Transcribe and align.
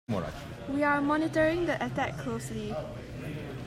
We're 0.67 0.99
monitoring 0.99 1.67
the 1.67 1.75
attack 1.85 2.17
closely. 2.17 2.73